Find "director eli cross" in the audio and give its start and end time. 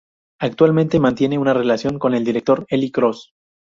2.25-3.33